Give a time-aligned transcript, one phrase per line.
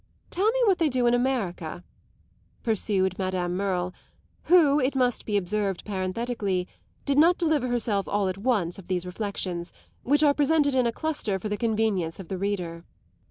[0.31, 1.83] Tell me what they do in America,"
[2.63, 3.93] pursued Madame Merle,
[4.45, 6.67] who, it must be observed parenthetically,
[7.05, 10.91] did not deliver herself all at once of these reflexions, which are presented in a
[10.91, 12.83] cluster for the convenience of the reader.